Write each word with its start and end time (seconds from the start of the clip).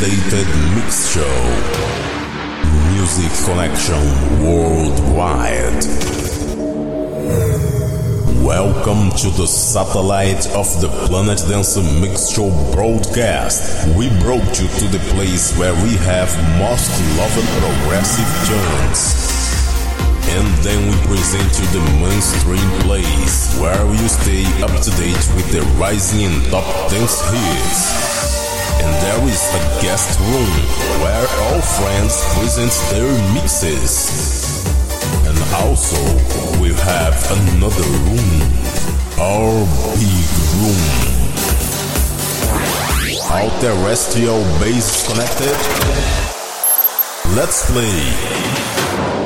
updated 0.00 0.74
mix 0.74 1.12
show. 1.12 1.36
Music 2.92 3.30
Connection 3.44 4.00
Worldwide. 4.42 5.84
Welcome 8.42 9.10
to 9.18 9.28
the 9.36 9.46
satellite 9.46 10.46
of 10.56 10.66
the 10.80 10.88
Planet 11.06 11.44
Dance 11.46 11.76
Mix 12.00 12.30
Show 12.30 12.48
broadcast. 12.72 13.86
We 13.94 14.08
brought 14.20 14.48
you 14.58 14.68
to 14.68 14.88
the 14.88 15.04
place 15.12 15.54
where 15.58 15.74
we 15.84 15.96
have 16.08 16.32
most 16.58 16.90
loved 17.18 17.46
progressive 17.60 18.30
tunes. 18.48 19.28
And 20.32 20.48
then 20.64 20.80
we 20.88 20.96
present 21.08 21.50
you 21.60 21.66
the 21.76 21.84
mainstream 22.00 22.70
place 22.86 23.54
where 23.60 23.84
you 23.92 24.08
stay 24.08 24.46
up 24.62 24.80
to 24.80 24.90
date 24.92 25.28
with 25.36 25.52
the 25.52 25.60
rising 25.78 26.24
and 26.24 26.44
top 26.46 26.90
dance 26.90 27.20
hits. 27.30 28.39
And 28.80 28.88
there 29.04 29.28
is 29.28 29.42
a 29.52 29.62
guest 29.82 30.18
room 30.20 30.52
where 31.02 31.26
all 31.44 31.60
friends 31.60 32.24
present 32.34 32.72
their 32.90 33.12
mixes. 33.34 34.64
And 35.28 35.36
also 35.60 36.00
we 36.62 36.72
have 36.72 37.14
another 37.30 37.88
room, 38.08 38.40
our 39.20 39.52
big 40.00 40.28
room. 40.64 41.10
All 43.30 43.50
terrestrial 43.60 44.42
base 44.58 45.06
connected. 45.06 45.56
Let's 47.36 47.70
play. 47.70 49.19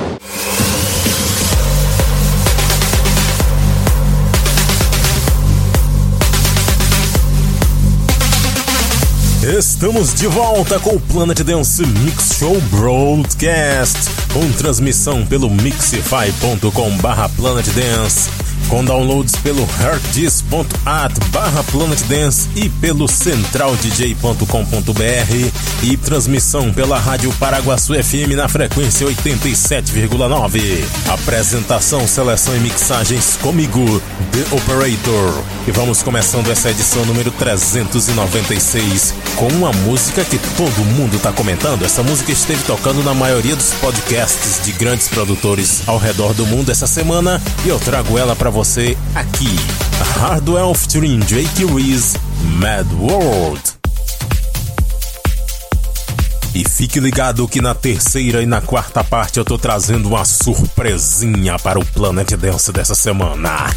Estamos 9.47 10.14
de 10.14 10.27
volta 10.27 10.81
com 10.81 10.97
o 10.97 11.00
Planet 11.00 11.42
Dance 11.42 11.84
Mix 11.84 12.39
Show 12.39 12.59
Broadcast, 12.70 13.98
com 14.33 14.50
transmissão 14.53 15.27
pelo 15.27 15.50
mixify.com 15.50 16.97
barra 16.97 17.28
Planet 17.28 17.67
Dance, 17.75 18.31
com 18.69 18.84
downloads 18.84 19.37
pelo 19.37 19.65
harddisk.at 19.65 21.12
barra 21.31 21.62
Planet 21.65 22.01
Dance 22.03 22.48
e 22.57 22.69
pelo 22.69 23.09
centraldj.com.br 23.09 25.53
e 25.83 25.97
transmissão 25.97 26.73
pela 26.73 26.98
Rádio 26.98 27.33
Paraguaçu 27.34 27.95
FM 27.95 28.34
na 28.37 28.48
frequência 28.48 29.06
87,9. 29.06 30.84
Apresentação, 31.09 32.06
seleção 32.06 32.56
e 32.56 32.61
mixagens 32.61 33.37
comigo, 33.37 34.03
The 34.33 34.55
Operator. 34.55 35.43
E 35.67 35.71
vamos 35.71 36.03
começando 36.03 36.51
essa 36.51 36.71
edição 36.71 37.05
número 37.05 37.31
396 37.31 39.15
com 39.37 39.49
uma 39.49 39.73
música 39.73 40.25
que 40.25 40.39
todo 40.56 40.84
mundo 40.97 41.21
tá 41.21 41.33
comentando. 41.33 41.84
Essa 41.84 42.03
música 42.03 42.33
esteve 42.33 42.62
tocando 42.65 43.03
na 43.03 43.15
maioria 43.15 43.56
dos 43.56 43.73
podcasts 43.75 44.61
de 44.65 44.73
grandes 44.73 45.09
produtores 45.09 45.83
ao 45.87 45.99
redor 45.99 46.34
do 46.34 46.47
mundo 46.47 46.71
essa 46.71 46.87
semana 46.87 47.41
e 47.65 47.69
eu 47.69 47.78
trago 47.78 48.19
ela 48.19 48.34
para 48.34 48.51
você 48.51 48.64
aqui. 49.15 49.55
Hardwell 50.19 50.75
featuring 50.75 51.20
Drake 51.20 51.67
Reese, 51.67 52.19
Mad 52.59 52.91
World. 52.95 53.61
E 56.55 56.67
fique 56.67 56.98
ligado 56.98 57.47
que 57.47 57.61
na 57.61 57.75
terceira 57.75 58.43
e 58.43 58.47
na 58.47 58.62
quarta 58.62 59.05
parte 59.05 59.39
eu 59.39 59.45
tô 59.45 59.59
trazendo 59.59 60.09
uma 60.09 60.25
surpresinha 60.25 61.59
para 61.59 61.79
o 61.79 61.84
Planet 61.84 62.31
Dance 62.37 62.73
dessa 62.73 62.95
semana. 62.95 63.51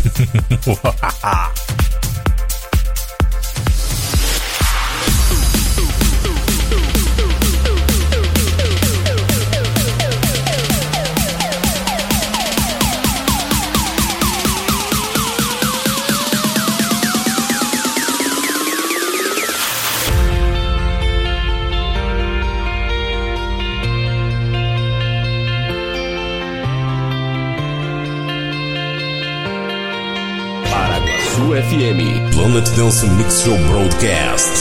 FM. 31.58 32.00
Planet 32.34 32.66
Dance 32.78 33.04
Mix 33.18 33.42
Show 33.42 33.58
Broadcast. 33.70 34.54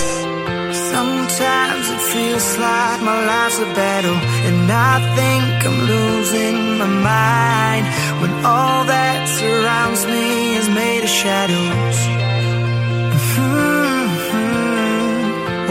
Sometimes 0.94 1.84
it 1.94 2.02
feels 2.12 2.48
like 2.56 3.00
my 3.02 3.18
life's 3.32 3.58
a 3.58 3.68
battle, 3.76 4.18
and 4.48 4.72
I 4.72 4.94
think 5.18 5.66
I'm 5.68 5.80
losing 5.92 6.78
my 6.80 6.90
mind 7.12 7.84
when 8.20 8.32
all 8.44 8.84
that 8.88 9.28
surrounds 9.28 10.06
me 10.06 10.56
is 10.56 10.68
made 10.70 11.02
of 11.04 11.10
shadows. 11.10 11.98
Mm-hmm. 13.12 14.06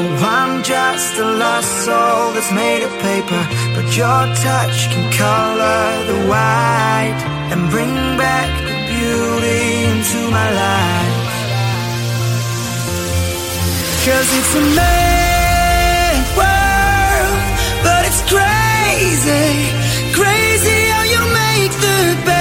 Oh, 0.01 0.13
I'm 0.37 0.61
just 0.61 1.17
a 1.17 1.27
lost 1.41 1.71
soul 1.85 2.33
that's 2.33 2.51
made 2.51 2.83
of 2.83 2.93
paper, 3.01 3.41
but 3.73 3.87
your 3.97 4.21
touch 4.45 4.77
can 4.93 5.05
color 5.23 5.83
the 6.11 6.19
white 6.29 7.21
and 7.51 7.61
bring 7.73 7.95
back 8.21 8.49
the 8.67 8.77
beauty 8.93 9.61
into 9.89 10.19
my 10.29 10.47
life. 10.63 11.14
Cause 14.05 14.37
it's 14.37 14.53
a 14.53 14.61
mad 14.75 16.17
world, 16.37 17.39
but 17.81 18.05
it's 18.05 18.21
crazy, 18.29 19.73
crazy 20.13 20.79
how 20.93 21.03
you 21.13 21.21
make 21.33 21.71
the 21.71 22.15
bad 22.23 22.34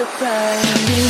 surprise. 0.00 1.09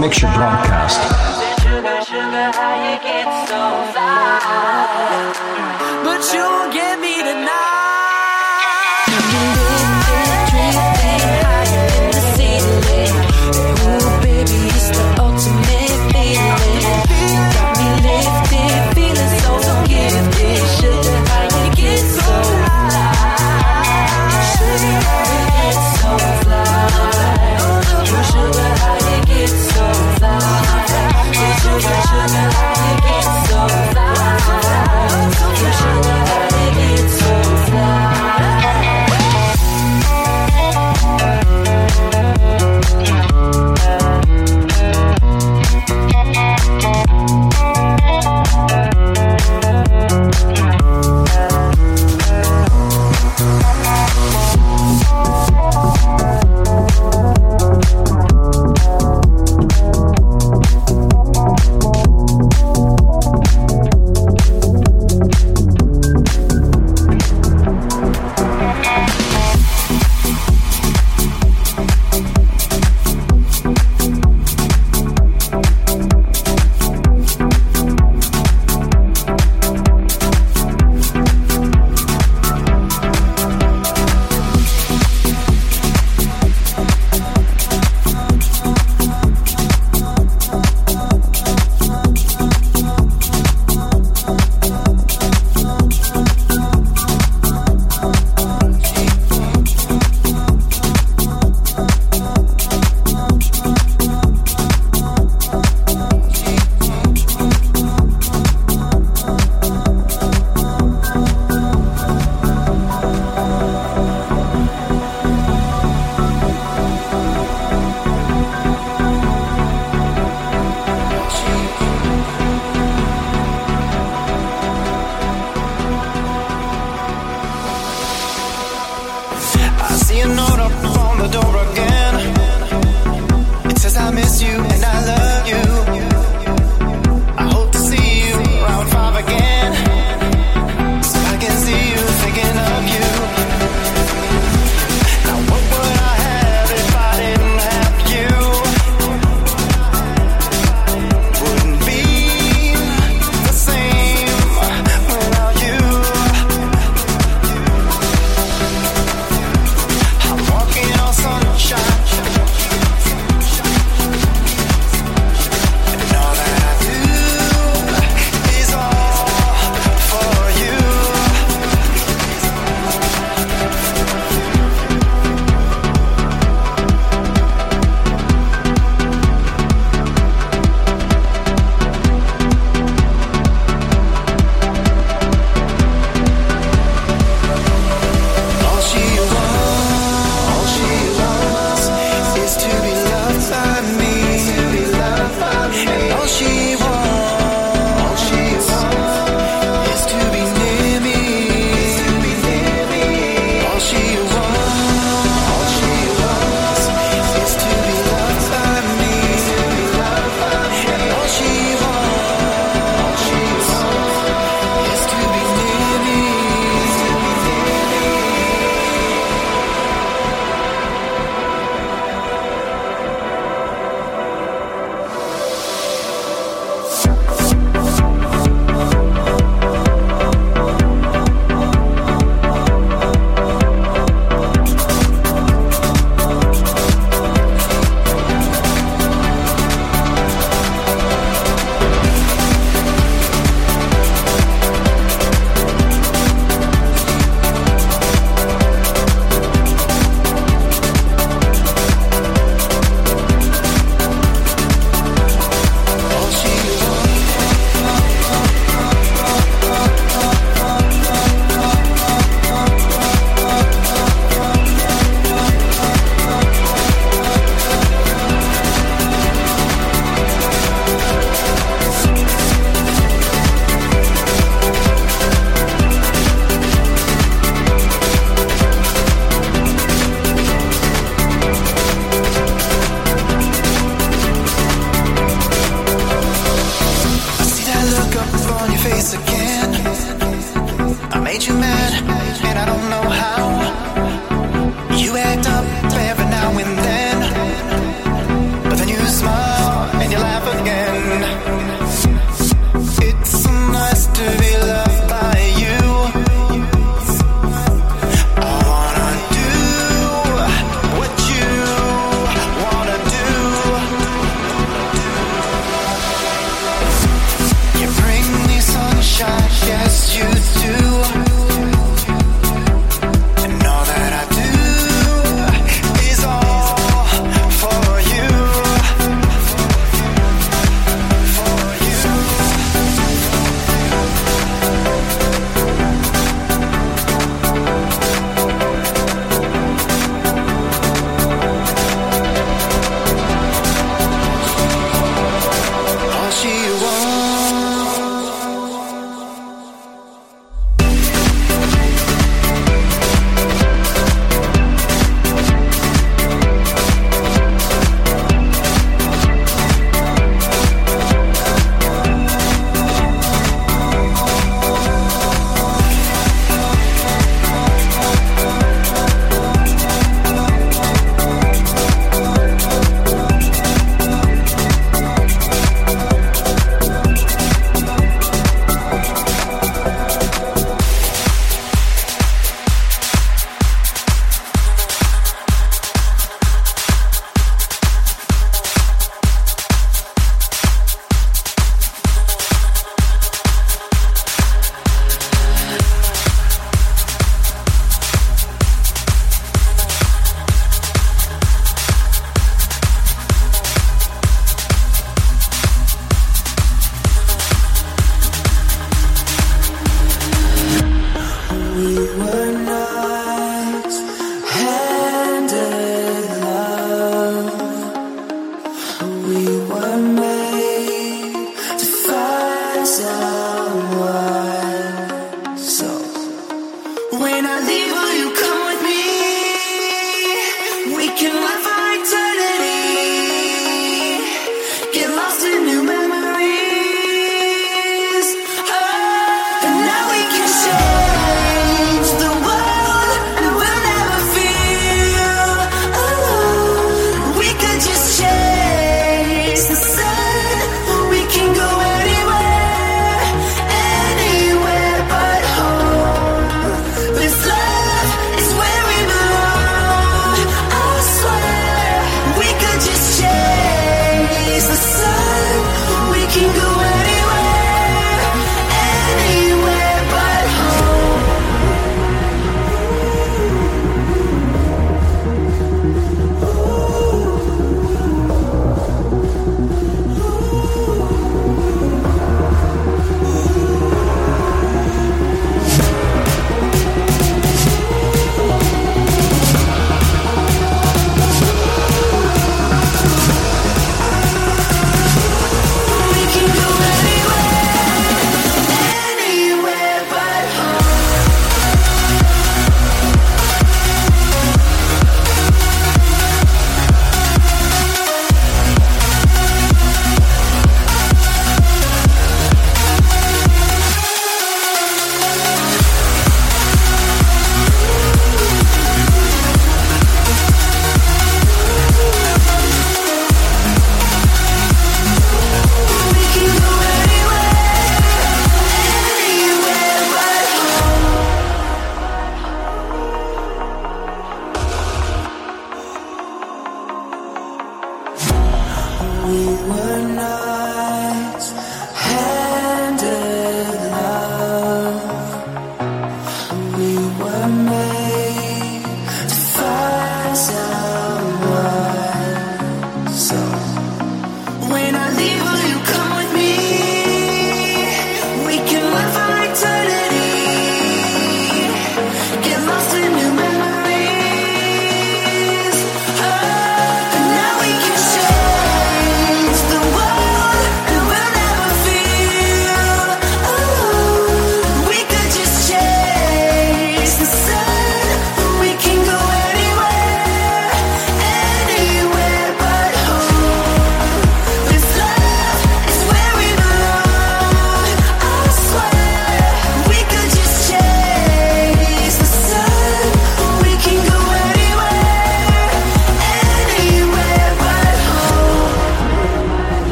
Mixture 0.00 0.26
Broadcast. 0.34 1.03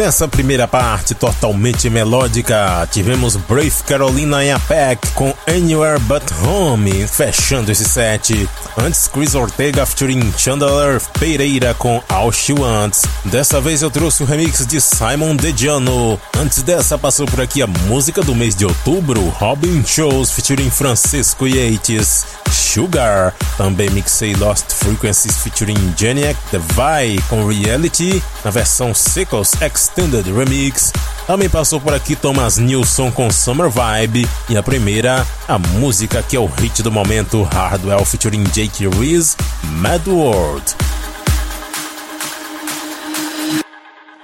Nessa 0.00 0.26
primeira 0.26 0.66
parte 0.66 1.14
totalmente 1.14 1.90
melódica, 1.90 2.88
tivemos 2.90 3.36
Brave 3.36 3.70
Carolina 3.86 4.42
e 4.42 4.50
a 4.50 4.58
Pack 4.58 5.10
com 5.10 5.34
Anywhere 5.46 6.00
But 6.00 6.22
Home, 6.42 7.06
fechando 7.06 7.70
esse 7.70 7.84
set. 7.84 8.48
Antes, 8.78 9.08
Chris 9.08 9.34
Ortega 9.34 9.84
featuring 9.84 10.32
Chandler 10.38 11.02
Pereira 11.18 11.74
com 11.74 12.02
All 12.08 12.32
She 12.32 12.54
Wants. 12.54 13.02
Dessa 13.26 13.60
vez 13.60 13.82
eu 13.82 13.90
trouxe 13.90 14.22
o 14.22 14.26
remix 14.26 14.66
de 14.66 14.80
Simon 14.80 15.36
DeJano. 15.36 16.18
Antes 16.34 16.62
dessa, 16.62 16.96
passou 16.96 17.26
por 17.26 17.42
aqui 17.42 17.60
a 17.60 17.66
música 17.66 18.22
do 18.22 18.34
mês 18.34 18.56
de 18.56 18.64
outubro, 18.64 19.28
Robin 19.28 19.84
Shows 19.84 20.30
featuring 20.30 20.70
Francisco 20.70 21.46
Yates. 21.46 22.39
Sugar. 22.50 23.34
Também 23.56 23.90
mixei 23.90 24.34
Lost 24.34 24.70
Frequencies 24.72 25.38
featuring 25.38 25.94
Janiac 25.96 26.38
Vai 26.74 27.18
com 27.28 27.46
Reality 27.46 28.22
na 28.44 28.50
versão 28.50 28.94
Sickles 28.94 29.52
Extended 29.60 30.26
Remix. 30.32 30.92
Também 31.26 31.48
passou 31.48 31.80
por 31.80 31.94
aqui 31.94 32.16
Thomas 32.16 32.58
Nilsson 32.58 33.10
com 33.12 33.30
Summer 33.30 33.70
Vibe 33.70 34.28
e 34.48 34.56
a 34.56 34.62
primeira, 34.62 35.26
a 35.46 35.58
música 35.58 36.22
que 36.22 36.36
é 36.36 36.40
o 36.40 36.46
hit 36.46 36.82
do 36.82 36.90
momento, 36.90 37.42
Hardwell 37.42 38.04
featuring 38.04 38.44
Jake 38.44 38.86
Reese, 38.88 39.36
Mad 39.78 40.06
World. 40.06 40.74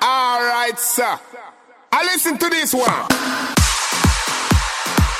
Alright, 0.02 0.80
sir. 0.80 1.18
I 1.92 2.04
listen 2.12 2.36
to 2.38 2.50
this 2.50 2.74
one. 2.74 3.55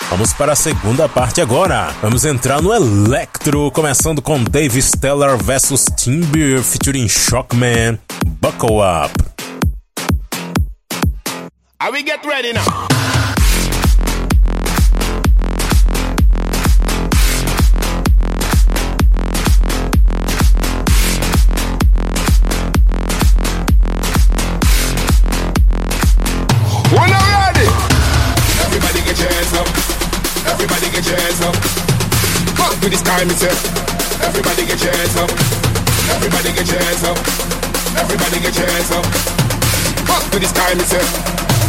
Vamos 0.08 0.32
para 0.32 0.52
a 0.52 0.56
segunda 0.56 1.08
parte 1.08 1.40
agora. 1.40 1.92
Vamos 2.00 2.24
entrar 2.24 2.62
no 2.62 2.72
Electro, 2.72 3.70
começando 3.72 4.22
com 4.22 4.42
Dave 4.42 4.80
Stellar 4.80 5.36
vs 5.36 5.86
Timber 5.96 6.62
featuring 6.62 7.08
Shockman. 7.08 7.98
Buckle 8.40 8.78
up. 8.78 9.12
Are 11.80 11.92
we 11.92 12.04
get 12.04 12.24
ready 12.24 12.52
now? 12.52 13.05
Get 30.64 31.06
your 31.06 31.20
hands 31.20 31.40
up. 31.42 31.54
Up 32.64 32.72
to 32.80 32.88
the 32.88 32.96
sky, 32.96 33.24
me 33.24 33.34
say. 33.34 33.52
Everybody 34.24 34.64
get 34.64 34.82
your 34.82 34.92
hands 34.92 35.16
up. 35.16 35.30
Everybody 36.16 36.52
get 36.52 36.66
your 36.66 36.80
hands 36.80 37.04
up. 37.04 37.18
Everybody 38.00 38.40
get 38.40 38.56
your 38.56 38.66
hands 38.66 38.90
up. 38.92 39.04
Up 40.08 40.24
to 40.32 40.38
the 40.38 40.46
sky, 40.46 40.74
me 40.74 40.84
say. 40.84 41.04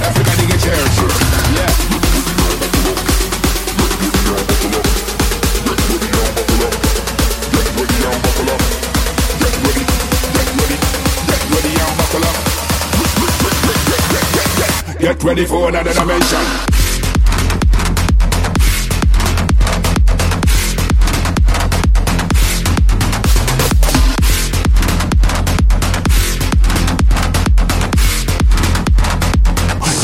Everybody 0.08 0.48
get 0.48 0.64
your 0.64 0.76
hands 0.76 1.00
up. 1.00 1.12
Yeah. 1.52 1.98
Get 15.00 15.24
ready 15.24 15.46
for 15.46 15.70
another 15.70 15.94
dimension. 15.94 16.77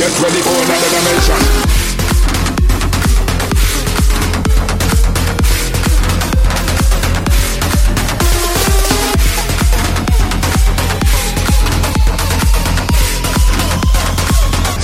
Get 0.03 0.19
ready 0.19 0.41
for 0.41 0.49
another 0.49 0.89
dimension. 0.89 1.39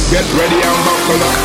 Get 0.09 0.25
ready 0.39 0.55
and 0.55 0.85
buckle 0.85 1.23
up. 1.27 1.35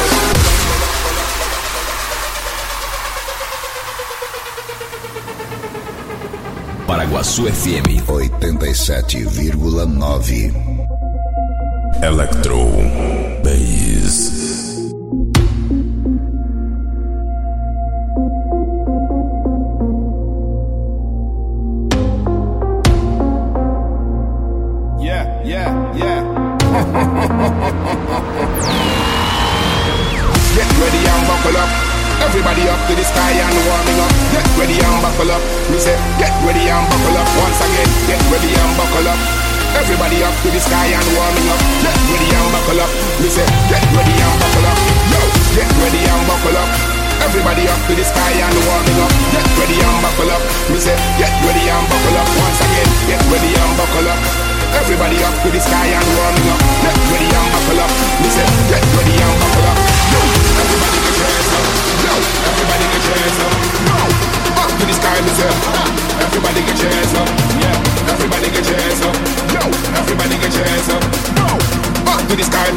Paraguaçu 6.86 7.48
FM 7.48 8.00
87,9 8.30 10.86
Electro 12.02 12.93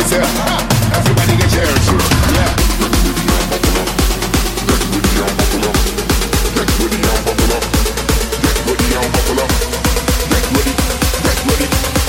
to 0.07 0.15
the 0.15 0.27
sky, 0.27 0.61
me 0.61 0.87
say. 0.87 0.97
Everybody 0.97 1.35
get 1.37 1.51
your 1.53 1.65
hands 1.65 1.89
up. 1.89 1.99
Yeah. 2.31 2.53
Get 6.55 6.69
ready 6.79 6.97
and 6.97 7.21
buckle 7.25 7.51
up. 7.51 7.65
Get 8.41 8.57
ready 8.67 8.87
and 8.95 9.09
buckle 9.13 9.41
up. 9.43 9.51
Get 10.31 10.45
ready, 10.55 10.73
get 11.23 11.39
ready, 11.47 11.67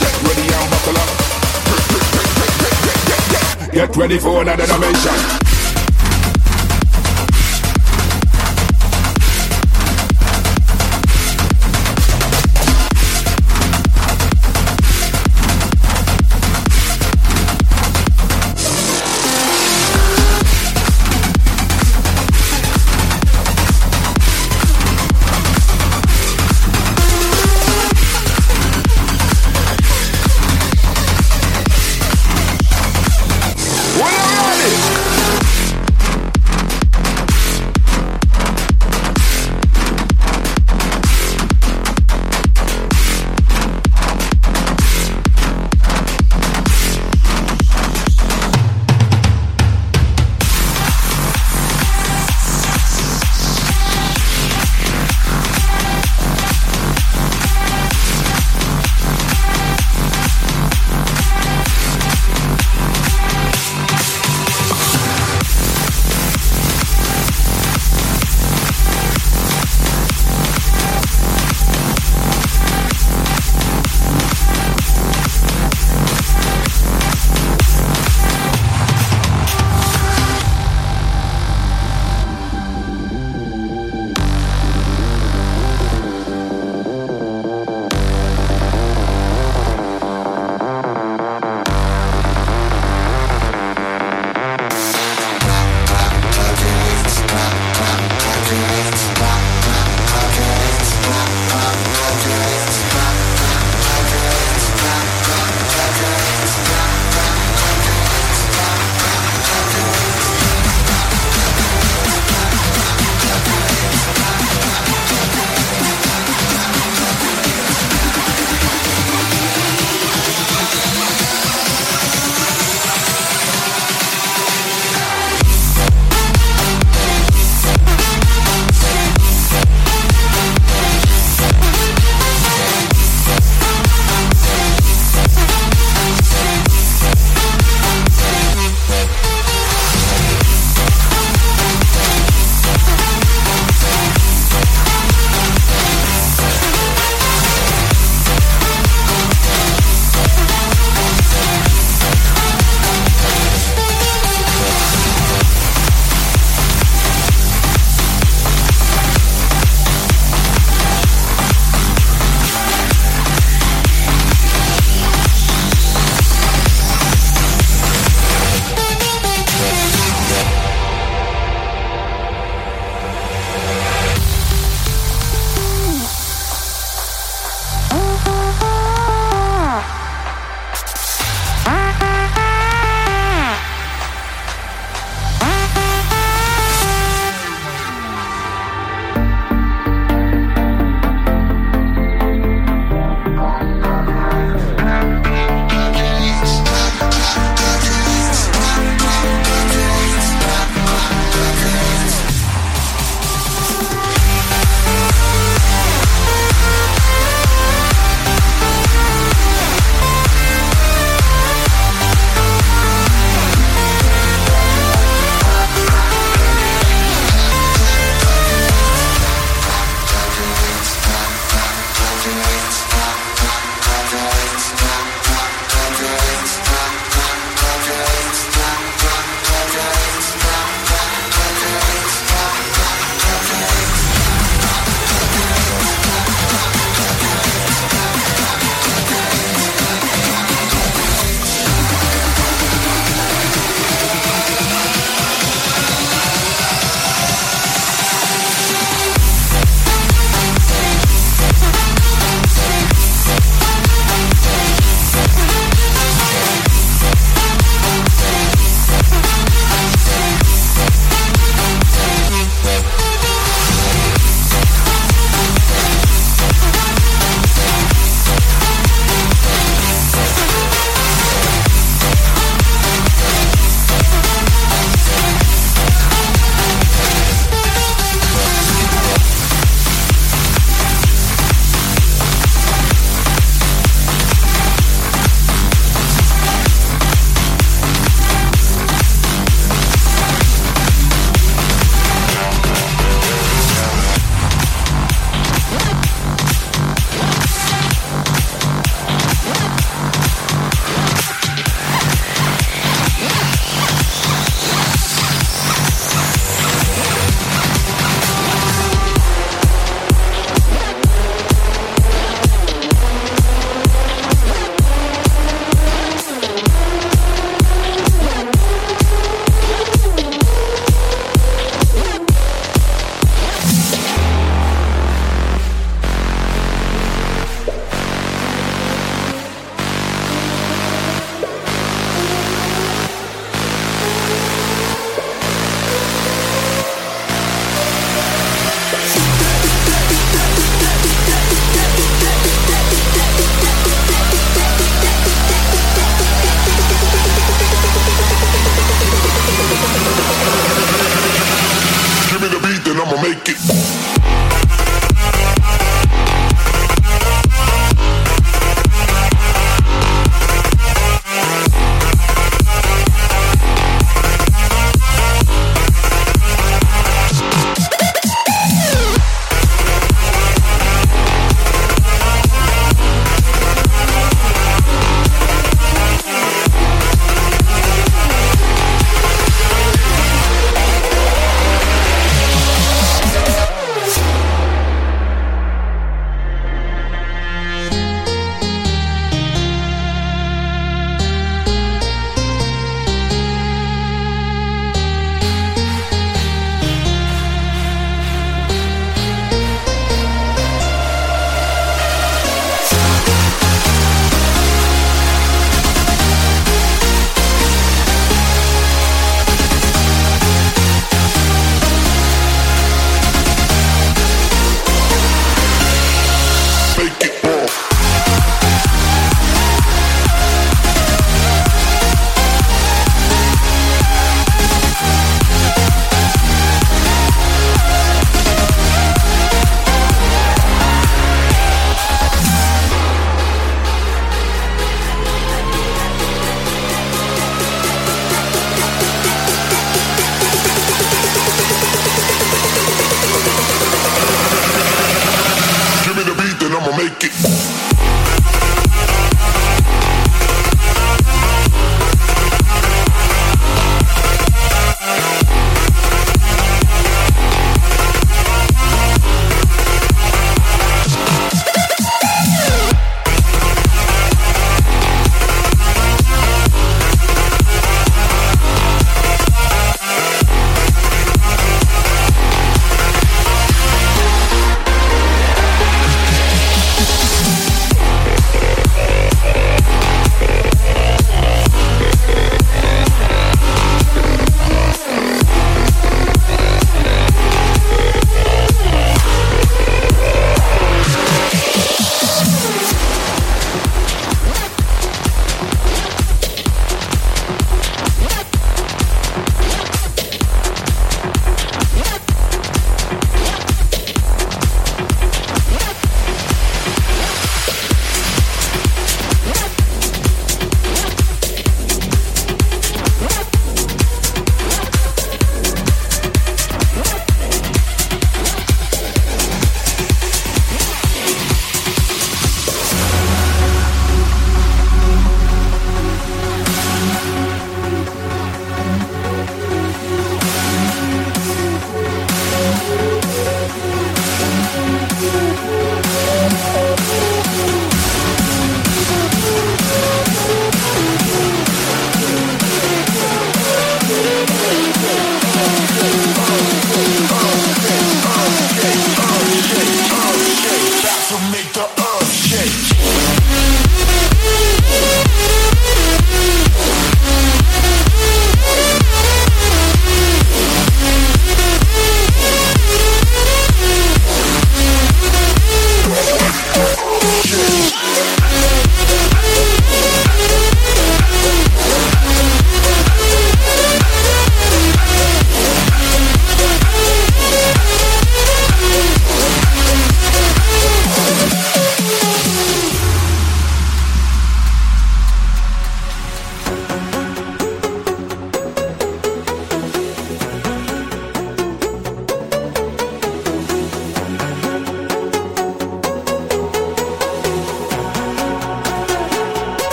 get 0.00 0.14
ready 0.22 0.44
and 0.54 0.66
buckle 0.70 0.98
up. 1.02 1.10
Get 3.72 3.96
ready 3.96 4.18
for 4.18 4.42
another 4.42 4.66
dimension. 4.66 5.39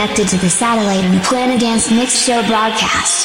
Connected 0.00 0.28
to 0.28 0.38
the 0.38 0.48
satellite 0.48 1.04
and 1.04 1.22
Planet 1.22 1.60
Dance 1.60 1.90
Mix 1.90 2.24
Show 2.24 2.40
broadcast. 2.46 3.19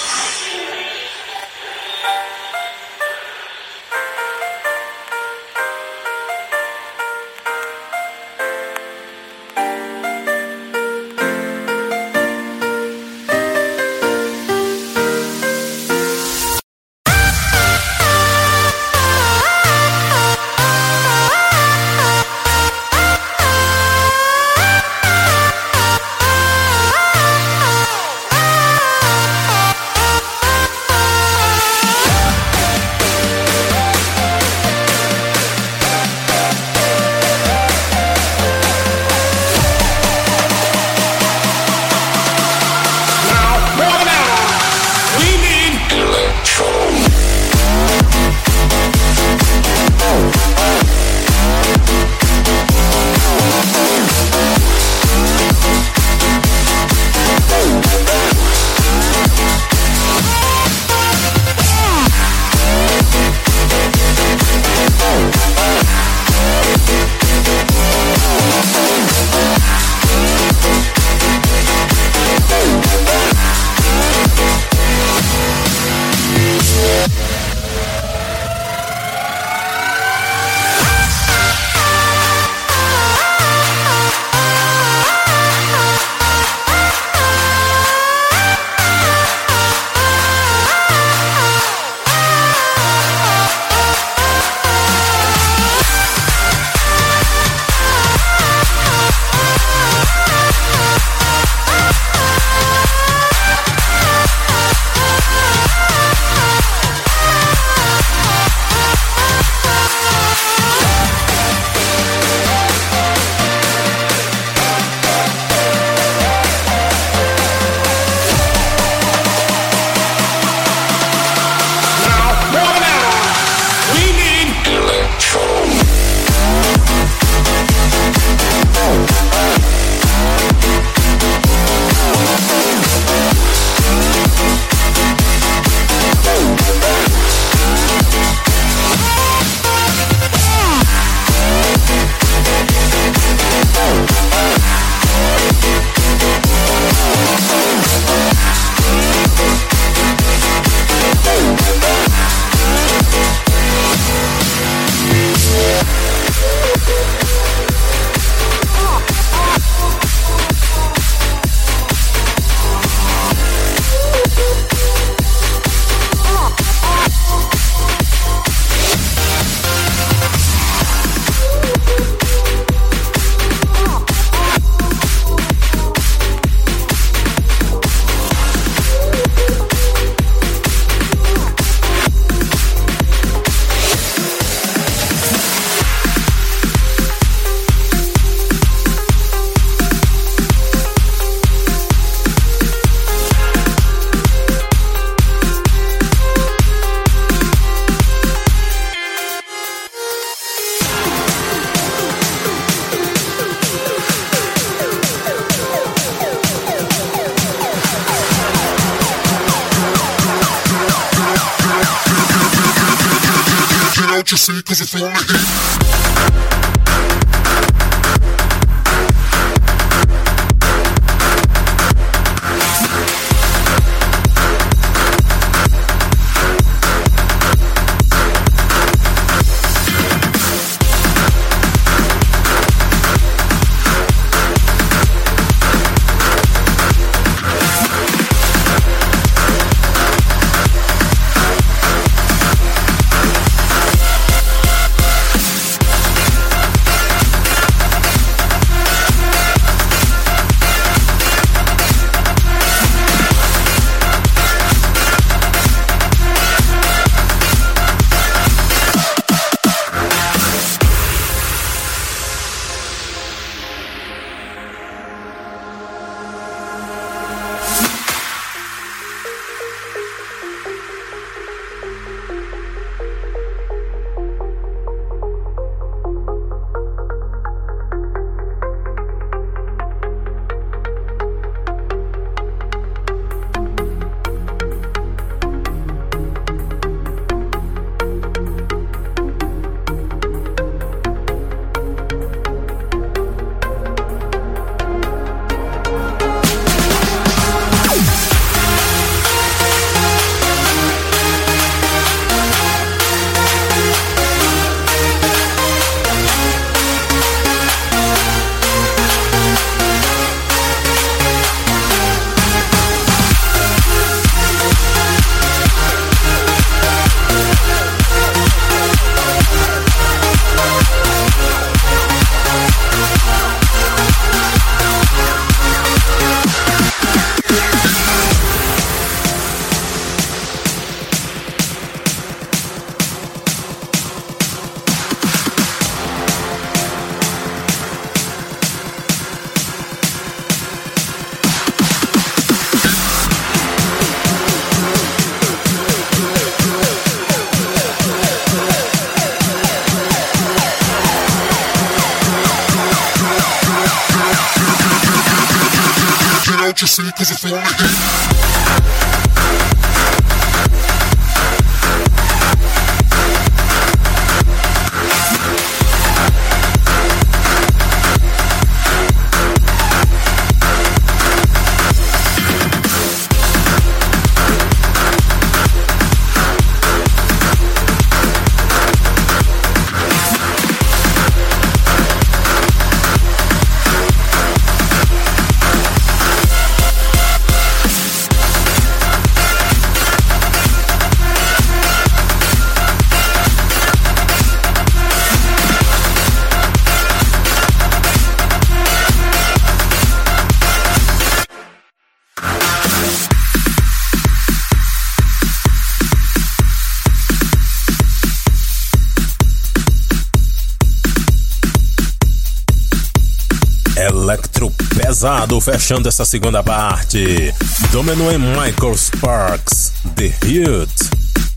Fechando 415.65 416.07
essa 416.07 416.23
segunda 416.23 416.61
parte. 416.61 417.51
Domino 417.91 418.31
e 418.31 418.37
Michael 418.37 418.95
Sparks, 418.95 419.93
The 420.15 420.31
Hit. 420.45 420.91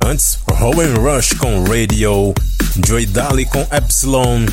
Antes, 0.03 0.39
Rowan 0.51 0.95
Rush 0.95 1.35
com 1.35 1.63
Radio. 1.65 2.33
Joy 2.87 3.05
Daly 3.05 3.45
com 3.45 3.67
Epsilon. 3.71 4.47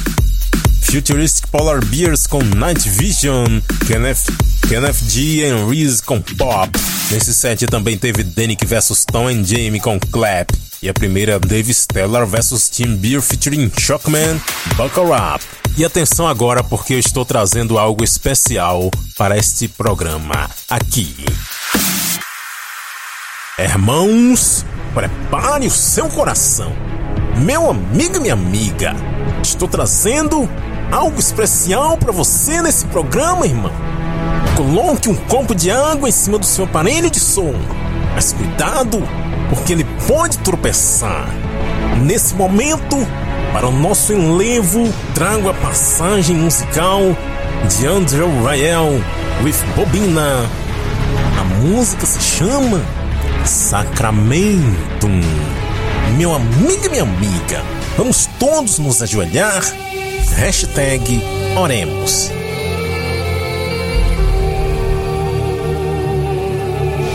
Futuristic 0.82 1.47
Polar 1.47 1.84
Bears 1.86 2.28
com 2.28 2.43
Night 2.43 2.89
Vision. 2.89 3.62
Kenneth, 3.88 4.26
Kenneth 4.68 4.97
G 5.08 5.45
e 5.45 5.70
Reese 5.70 6.03
com 6.03 6.22
Pop. 6.22 6.78
Nesse 7.10 7.34
set 7.34 7.66
também 7.68 7.97
teve 7.97 8.24
Danik 8.24 8.66
vs 8.66 9.06
Tom 9.06 9.30
and 9.30 9.45
Jamie 9.45 9.80
com 9.80 9.97
Clap. 9.97 10.53
E 10.84 10.89
a 10.89 10.93
primeira, 10.93 11.39
Dave 11.39 11.74
Stellar 11.74 12.28
vs 12.28 12.68
Team 12.68 12.97
Beer 12.97 13.22
featuring 13.22 13.72
Shockman, 13.80 14.38
Buckle 14.76 15.14
Up. 15.14 15.45
E 15.78 15.86
atenção 15.86 16.28
agora 16.28 16.62
porque 16.62 16.93
eu 16.93 16.99
estou 16.99 17.24
trazendo 17.24 17.78
algo 17.78 18.03
especial 18.03 18.91
para 19.18 19.38
este 19.38 19.70
programa 19.70 20.49
aqui. 20.70 21.16
Irmãos, 23.57 24.66
prepare 24.93 25.66
o 25.68 25.72
seu 25.72 26.09
coração. 26.09 26.74
Meu 27.38 27.70
amigo 27.70 28.18
e 28.18 28.20
minha 28.20 28.34
amiga, 28.34 28.93
estou 29.41 29.70
trazendo 29.70 30.49
algo 30.91 31.18
especial 31.18 31.97
para 31.97 32.11
você 32.11 32.61
nesse 32.61 32.86
programa, 32.88 33.45
irmão. 33.45 33.72
Coloque 34.57 35.09
um 35.09 35.16
copo 35.16 35.55
de 35.55 35.72
água 35.72 36.09
em 36.09 36.11
cima 36.11 36.38
do 36.38 36.45
seu 36.45 36.66
aparelho 36.66 37.09
de 37.09 37.20
som. 37.20 37.53
Mas 38.13 38.34
cuidado, 38.34 39.01
porque 39.49 39.72
ele 39.72 39.86
pode 40.07 40.39
tropeçar. 40.39 41.30
Nesse 42.03 42.36
momento, 42.36 42.97
para 43.53 43.68
o 43.68 43.72
nosso 43.72 44.11
enlevo, 44.11 44.93
trago 45.13 45.49
a 45.49 45.53
passagem 45.53 46.36
musical 46.36 46.99
de 47.64 47.88
Andrew 47.88 48.43
Rael 48.43 49.01
with 49.43 49.56
Bobina. 49.76 50.49
A 51.39 51.43
música 51.62 52.06
se 52.06 52.20
chama 52.20 52.82
Sacramento. 53.45 55.08
Meu 56.18 56.34
amigo 56.34 56.86
e 56.86 56.89
minha 56.89 57.03
amiga, 57.03 57.64
vamos 57.97 58.30
todos 58.39 58.80
nos 58.80 59.01
ajoelhar. 59.01 59.64
Hashtag 60.38 61.24
Oremos. 61.58 62.32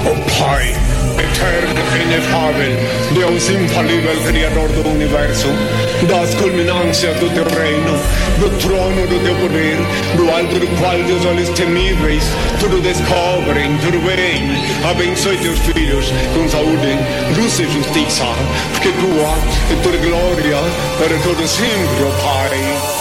Oh 0.07 0.17
Pai, 0.39 0.71
eterno 1.19 1.81
e 1.97 3.00
Dios 3.21 3.51
infalible, 3.51 4.17
Criador 4.27 4.69
do 4.71 4.89
universo, 4.89 5.49
das 6.09 6.35
culminância 6.37 7.13
do 7.13 7.29
teu 7.29 7.45
reino, 7.45 7.93
do 8.39 8.49
trono 8.59 9.07
do 9.07 9.23
teu 9.23 9.35
poder, 9.35 9.77
do 10.17 10.31
alto 10.31 10.59
do 10.59 10.67
qual 10.79 10.97
teus 11.05 11.27
olhos 11.27 11.51
temíveis 11.51 12.25
tudo 12.59 12.81
descobrem, 12.81 13.77
tudo 13.85 14.01
bem. 14.07 14.49
Abençoe 14.91 15.37
teus 15.37 15.59
filhos 15.59 16.11
com 16.35 16.49
saúde, 16.49 16.99
luz 17.37 17.61
e 17.61 17.65
justiça, 17.65 18.25
porque 18.73 18.89
tua 18.89 19.37
é 19.71 19.83
tua 19.83 19.97
glória 19.99 20.57
para 20.97 21.19
todo 21.19 21.47
sempre, 21.47 22.03
oh 22.03 22.23
Pai. 22.23 23.00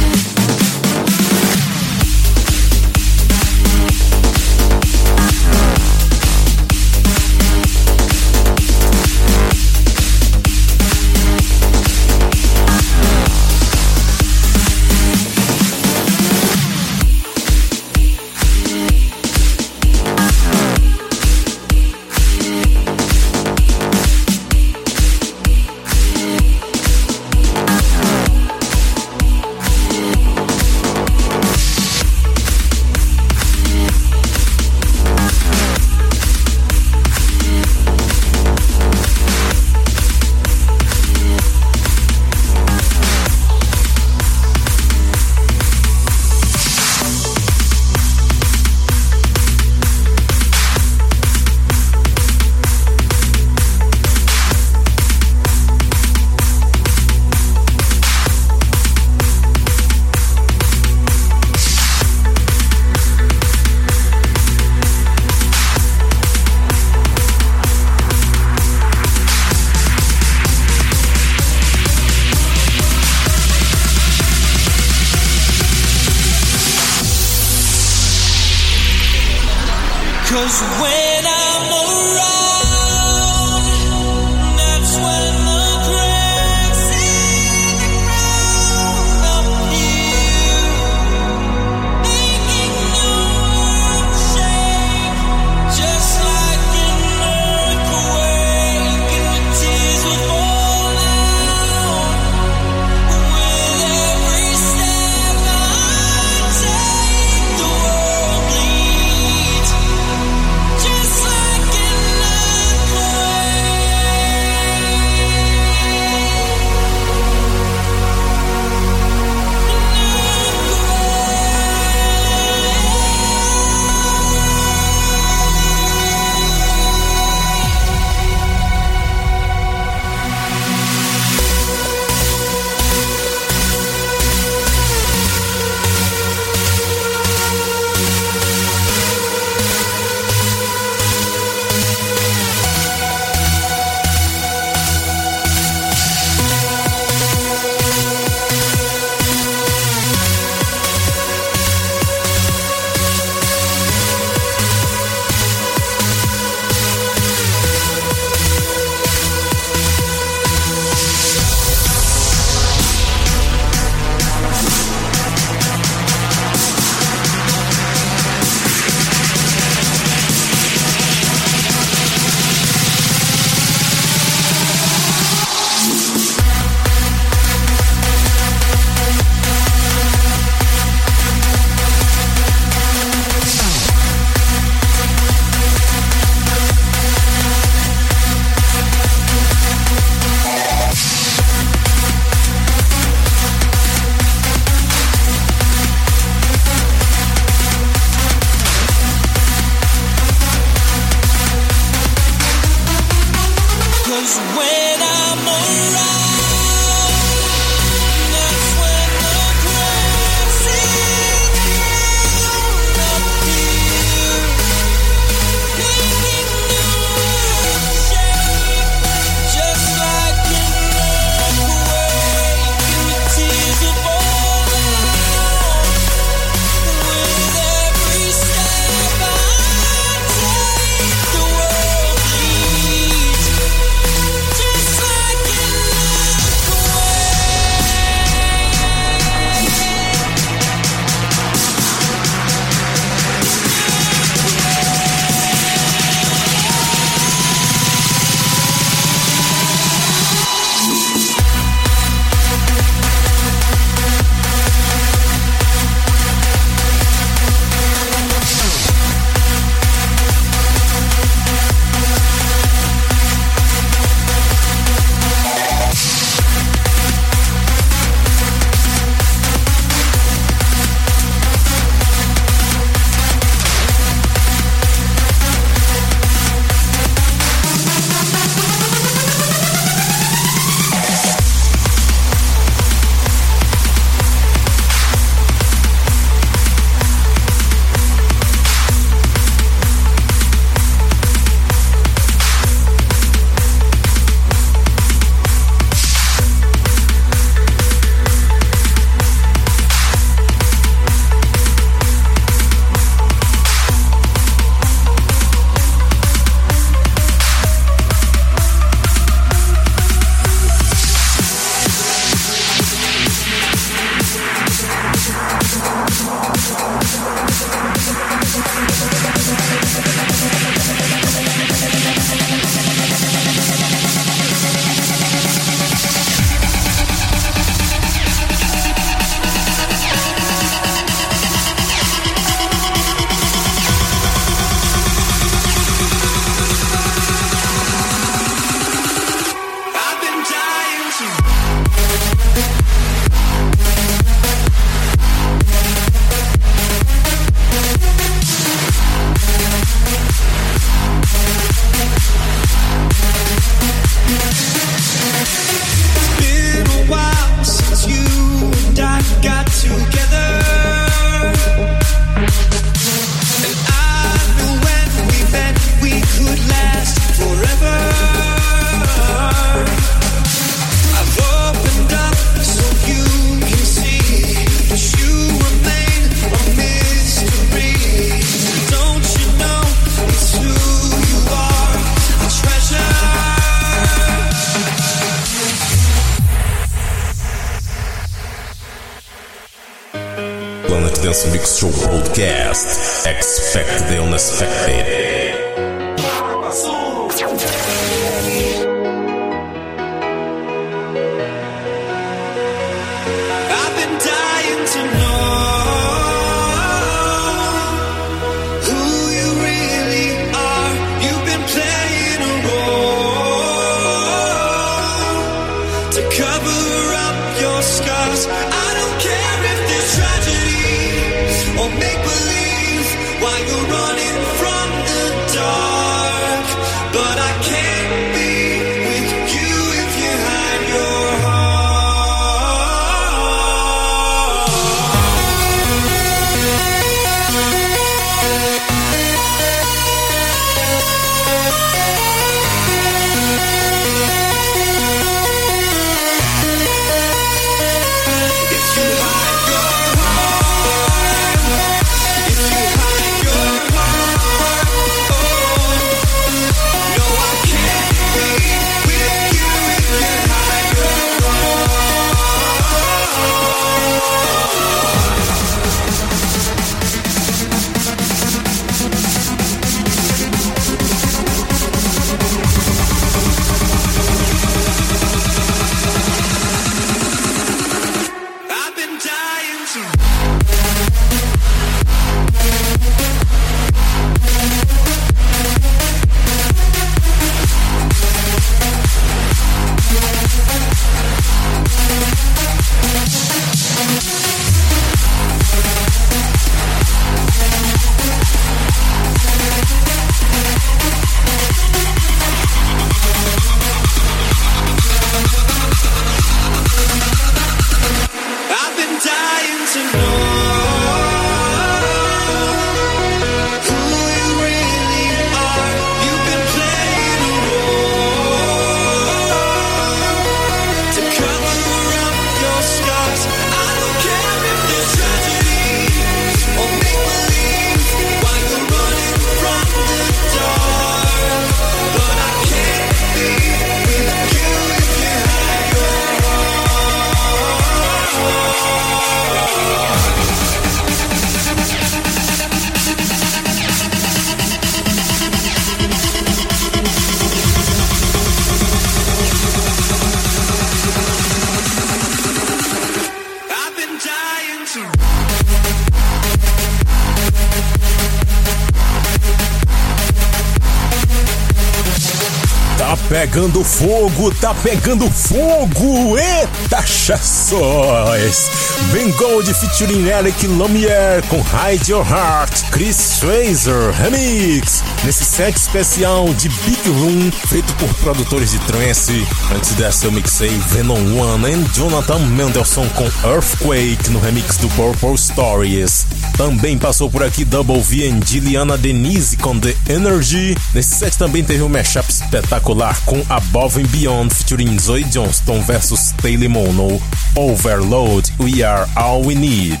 Pegando 563.50 563.82
fogo, 563.82 564.54
tá 564.54 564.72
pegando 564.72 565.28
fogo! 565.28 566.38
Eita, 566.38 567.04
chações! 567.04 568.70
Ben 569.12 569.28
Gold 569.32 569.74
featuring 569.74 570.28
Eric 570.28 570.68
Lumiere 570.68 571.42
com 571.48 571.58
Hide 571.58 572.12
Your 572.12 572.24
Heart, 572.24 572.90
Chris 572.92 573.38
Fraser 573.40 574.12
Remix, 574.12 575.02
nesse 575.24 575.44
set 575.44 575.76
especial 575.76 576.54
de 576.54 576.68
Big 576.68 577.08
Room, 577.08 577.50
feito 577.66 577.92
por 577.94 578.12
produtores 578.14 578.70
de 578.70 578.78
trance. 578.80 579.44
Antes 579.74 579.94
dessa 579.94 580.26
eu 580.26 580.32
mixei 580.32 580.70
Venom 580.90 581.18
One 581.36 581.66
e 581.72 581.96
Jonathan 581.96 582.38
Mendelssohn 582.38 583.08
com 583.10 583.24
Earthquake 583.44 584.30
no 584.30 584.38
remix 584.38 584.76
do 584.76 584.88
Purple 584.90 585.36
Stories. 585.36 586.24
Também 586.56 586.96
passou 586.96 587.28
por 587.28 587.42
aqui 587.42 587.64
Double 587.64 588.00
V 588.00 588.28
e 588.28 588.46
Gilliana 588.46 588.96
Denise 588.96 589.56
com 589.56 589.78
The 589.78 589.96
Energy. 590.08 590.76
Nesse 590.94 591.16
set 591.16 591.36
também 591.36 591.64
teve 591.64 591.82
um 591.82 591.88
mashup 591.88 592.29
espetacular 592.50 593.14
com 593.26 593.40
Above 593.48 594.00
and 594.00 594.08
Beyond 594.08 594.52
featuring 594.52 594.98
Zoe 594.98 595.22
Johnston 595.24 595.80
versus 595.82 596.32
Taylor 596.32 596.68
Mono. 596.68 597.20
Overload, 597.56 598.50
We 598.58 598.82
Are 598.82 599.06
All 599.16 599.44
We 599.44 599.54
Need. 599.54 600.00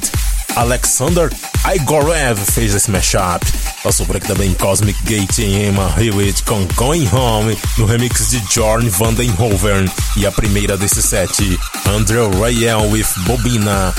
Alexander 0.56 1.30
Igorev 1.64 2.36
fez 2.36 2.74
esse 2.74 2.90
mashup. 2.90 3.59
Passou 3.82 4.04
por 4.04 4.16
aqui 4.16 4.26
também 4.26 4.52
Cosmic 4.52 5.02
Gate 5.04 5.38
e 5.38 5.68
Emma 5.68 5.90
Hewitt 5.98 6.42
com 6.42 6.66
Going 6.74 7.08
Home 7.10 7.56
no 7.78 7.86
remix 7.86 8.28
de 8.28 8.42
Jorn 8.52 8.86
Vandenhoven. 8.90 9.90
E 10.18 10.26
a 10.26 10.32
primeira 10.32 10.76
desse 10.76 11.02
set, 11.02 11.58
Andrew 11.86 12.30
Rayel 12.38 12.90
with 12.90 13.06
Bobina 13.26 13.94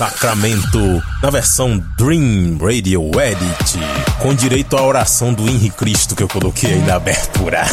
Sacramento, 0.00 1.02
na 1.22 1.28
versão 1.28 1.76
Dream 1.98 2.56
Radio 2.58 3.10
Edit, 3.20 3.78
com 4.18 4.34
direito 4.34 4.74
à 4.74 4.82
oração 4.82 5.30
do 5.30 5.46
Henri 5.46 5.68
Cristo 5.68 6.16
que 6.16 6.22
eu 6.22 6.28
coloquei 6.28 6.72
aí 6.72 6.78
na 6.78 6.94
abertura. 6.94 7.66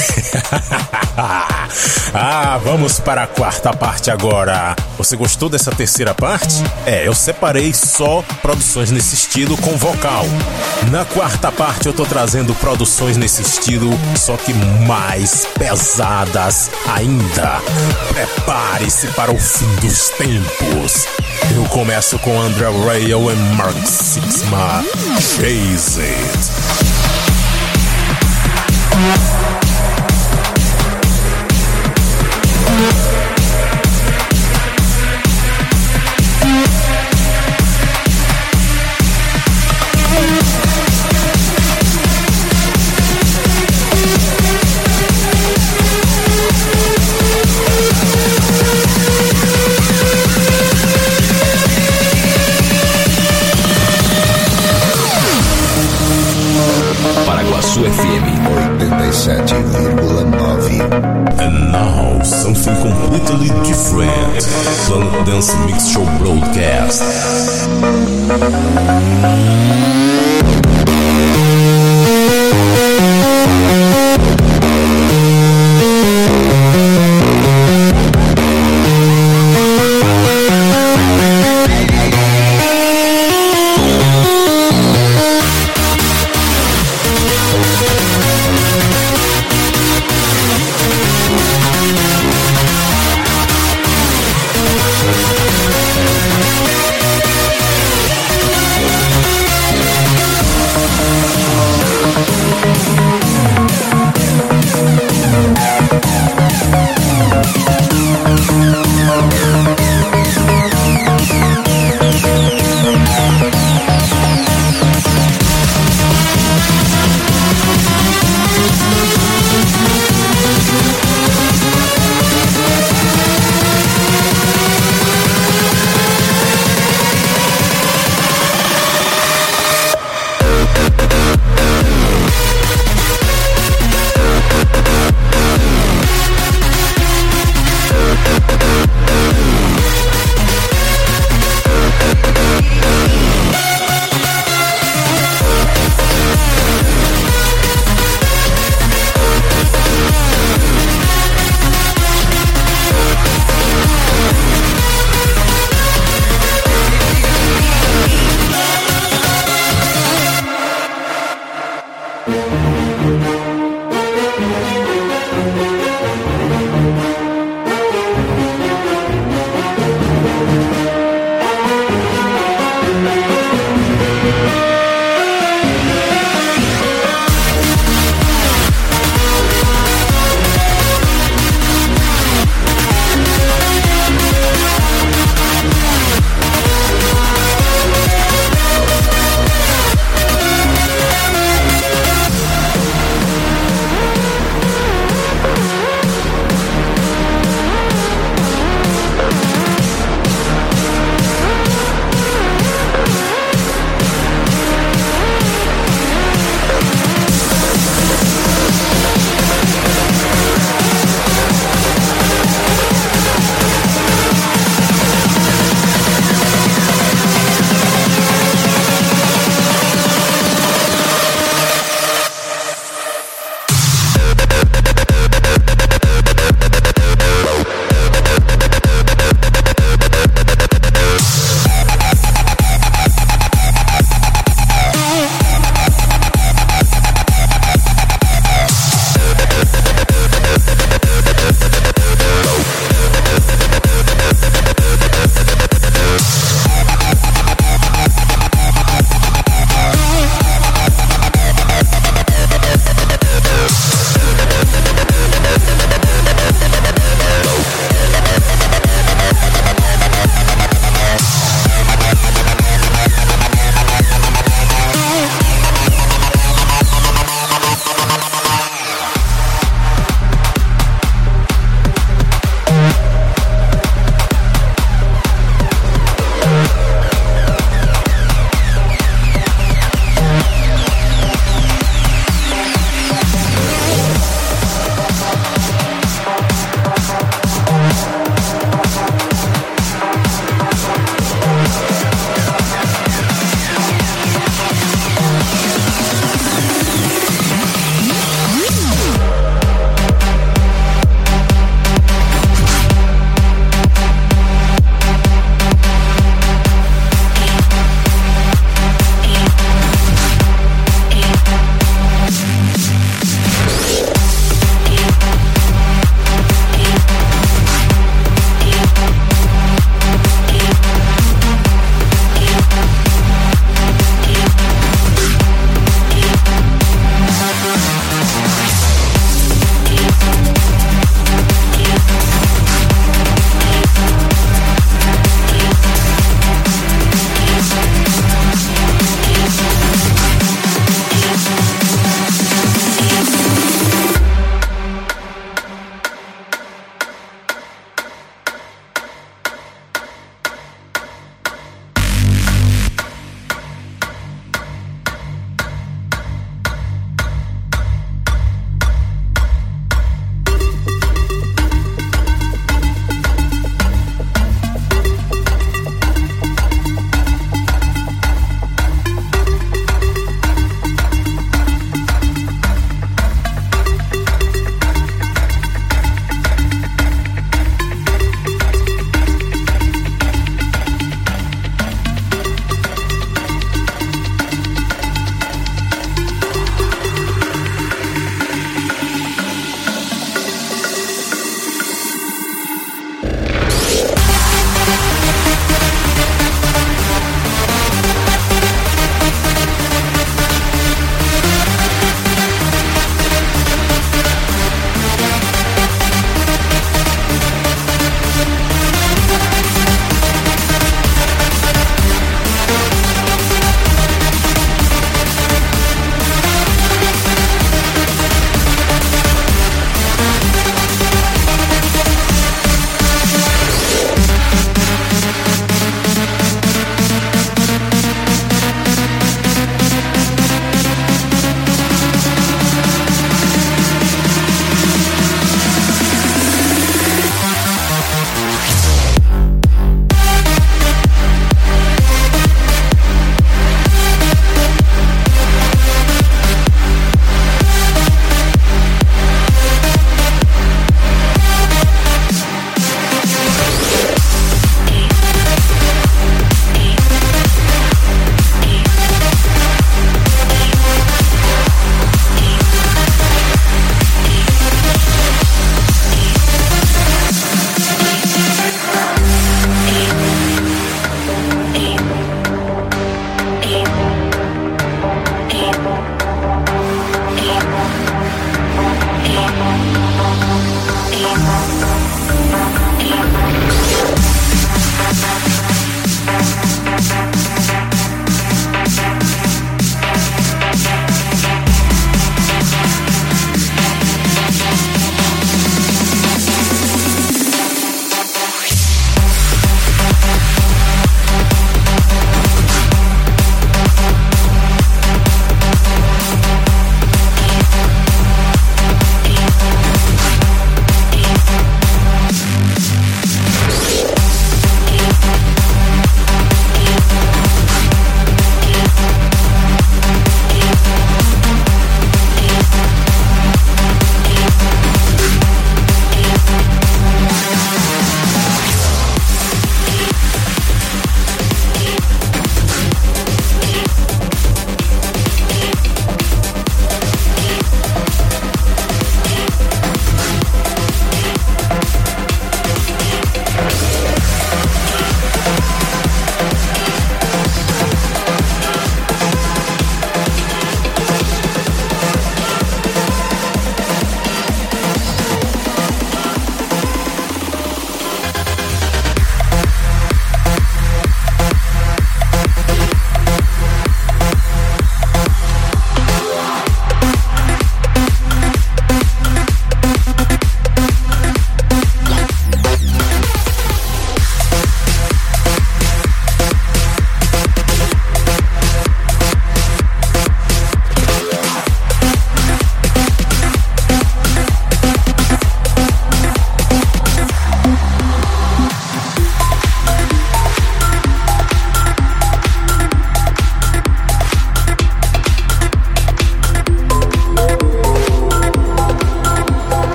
ah, 2.13 2.59
vamos 2.61 2.99
para 2.99 3.23
a 3.23 3.27
quarta 3.27 3.71
parte 3.71 4.11
agora. 4.11 4.75
Você 4.97 5.15
gostou 5.15 5.47
dessa 5.47 5.71
terceira 5.71 6.13
parte? 6.13 6.61
É, 6.85 7.07
eu 7.07 7.13
separei 7.15 7.73
só 7.73 8.21
produções 8.41 8.91
nesse 8.91 9.15
estilo 9.15 9.55
com 9.57 9.77
vocal. 9.77 10.25
Na 10.91 11.05
quarta 11.05 11.46
parte 11.51 11.87
eu 11.87 11.93
tô 11.93 12.05
trazendo 12.05 12.53
produções 12.55 13.15
nesse 13.15 13.41
estilo, 13.41 13.91
só 14.15 14.35
que 14.35 14.53
mais 14.85 15.45
pesadas 15.57 16.69
ainda. 16.93 17.61
Prepare-se 18.09 19.07
para 19.07 19.31
o 19.31 19.37
fim 19.37 19.73
dos 19.75 20.09
tempos. 20.09 21.07
Eu 21.55 21.63
começo 21.65 22.19
com 22.19 22.39
André 22.41 22.69
Rail 22.85 23.31
e 23.31 23.35
Mark 23.55 23.85
Sixma. 23.85 24.83
Chase 25.19 26.01
It. 26.01 26.97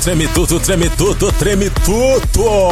Treme 0.00 0.26
tudo, 0.28 0.58
treme 0.58 0.88
tudo, 0.90 1.30
treme 1.32 1.68
tudo. 1.70 2.48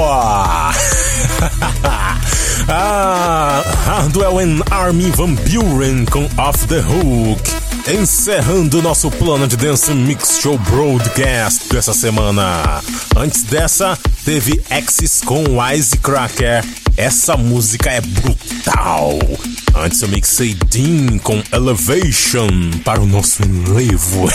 ah, 2.69 3.63
Hardwell 3.85 4.39
and 4.39 4.63
Armin 4.71 5.11
Van 5.11 5.35
Buren 5.35 6.07
com 6.07 6.29
Off 6.39 6.67
the 6.67 6.81
Hook. 6.81 7.41
encerrando 7.87 8.81
nosso 8.83 9.11
plano 9.11 9.47
de 9.47 9.57
Dance 9.57 9.93
Mix 9.93 10.41
Show 10.41 10.59
Broadcast 10.59 11.69
dessa 11.71 11.93
semana. 11.93 12.83
Antes 13.17 13.43
dessa, 13.43 13.99
teve 14.25 14.63
Axis 14.71 15.21
com 15.21 15.45
Wisecracker. 15.61 16.65
Essa 16.97 17.37
música 17.37 17.91
é 17.91 18.01
brutal. 18.01 19.19
Antes 19.81 20.03
eu 20.03 20.09
mixei 20.09 20.55
Dean 20.55 21.19
com 21.19 21.41
Elevation 21.53 22.49
para 22.85 23.01
o 23.01 23.07
nosso 23.07 23.43
enlevo. 23.45 24.29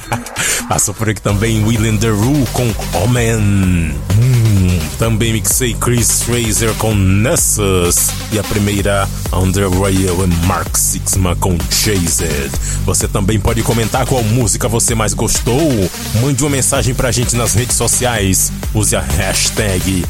Passou 0.68 0.92
por 0.94 1.08
aqui 1.08 1.22
também 1.22 1.64
William 1.64 1.96
Deru 1.96 2.44
com 2.52 2.70
Omen. 3.02 3.36
Hum, 3.38 4.78
também 4.98 5.32
mixei 5.32 5.74
Chris 5.74 6.22
Fraser 6.22 6.74
com 6.74 6.94
Nessus. 6.94 8.10
E 8.30 8.38
a 8.38 8.42
primeira, 8.44 9.08
Under 9.32 9.70
Rail 9.70 10.24
e 10.24 10.46
Mark 10.46 10.76
Sixma 10.76 11.34
com 11.36 11.56
Chased. 11.70 12.50
Você 12.84 13.08
também 13.08 13.40
pode 13.40 13.62
comentar 13.62 14.06
qual 14.06 14.22
música 14.22 14.68
você 14.68 14.94
mais 14.94 15.14
gostou. 15.14 15.90
Mande 16.20 16.42
uma 16.44 16.50
mensagem 16.50 16.94
pra 16.94 17.10
gente 17.10 17.34
nas 17.36 17.54
redes 17.54 17.76
sociais. 17.76 18.52
Use 18.74 18.94
a 18.94 19.00
hashtag 19.00 20.04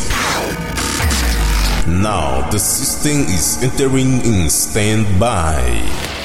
Now 1.87 2.49
the 2.51 2.59
system 2.59 3.23
is 3.33 3.63
entering 3.63 4.21
in 4.25 4.51
standby. 4.51 6.16